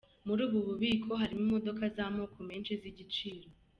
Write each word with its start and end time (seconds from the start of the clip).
Muri 0.27 0.41
ubu 0.47 0.59
bubiko 0.67 1.11
harimo 1.21 1.43
imodoka 1.47 1.83
z'amoko 1.95 2.37
menshi 2.49 2.71
z'igiciro. 2.81 3.47